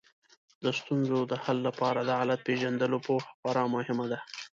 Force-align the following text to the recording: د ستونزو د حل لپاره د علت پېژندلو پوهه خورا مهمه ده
د 0.63 0.65
ستونزو 0.79 1.17
د 1.31 1.33
حل 1.43 1.57
لپاره 1.67 1.99
د 2.03 2.09
علت 2.19 2.39
پېژندلو 2.47 2.97
پوهه 3.05 3.27
خورا 3.39 3.63
مهمه 3.75 4.05
ده 4.11 4.19